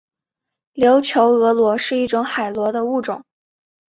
[0.73, 3.23] 琉球峨螺是一种海螺的物种。